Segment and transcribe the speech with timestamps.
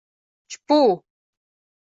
[0.51, 0.79] «Чпу!..